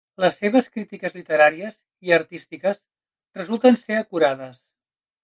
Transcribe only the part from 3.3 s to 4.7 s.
resulten ser acurades.